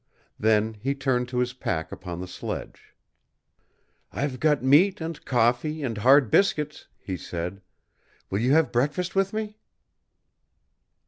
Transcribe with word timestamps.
Then 0.39 0.73
he 0.79 0.95
turned 0.95 1.27
to 1.29 1.37
his 1.37 1.53
pack 1.53 1.91
upon 1.91 2.19
the 2.19 2.27
sledge. 2.27 2.95
"I've 4.11 4.39
got 4.39 4.63
meat 4.63 4.99
and 4.99 5.23
coffee 5.25 5.83
and 5.83 5.99
hard 5.99 6.31
biscuits," 6.31 6.87
he 6.97 7.15
said. 7.17 7.61
"Will 8.31 8.39
you 8.39 8.53
have 8.53 8.71
breakfast 8.71 9.13
with 9.13 9.31
me?" 9.31 9.59